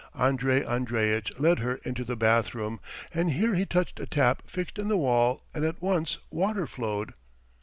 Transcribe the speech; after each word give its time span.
Andrey 0.17 0.65
Andreitch 0.65 1.31
led 1.39 1.59
her 1.59 1.75
into 1.83 2.03
the 2.03 2.15
bathroom 2.15 2.79
and 3.13 3.33
here 3.33 3.53
he 3.53 3.67
touched 3.67 3.99
a 3.99 4.07
tap 4.07 4.41
fixed 4.47 4.79
in 4.79 4.87
the 4.87 4.97
wall 4.97 5.43
and 5.53 5.63
at 5.63 5.79
once 5.79 6.17
water 6.31 6.65
flowed. 6.65 7.13